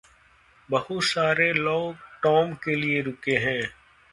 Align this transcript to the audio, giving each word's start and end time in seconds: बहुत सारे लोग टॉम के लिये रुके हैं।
बहुत 0.69 1.03
सारे 1.03 1.51
लोग 1.53 1.95
टॉम 2.23 2.53
के 2.53 2.75
लिये 2.75 3.01
रुके 3.01 3.37
हैं। 3.37 3.61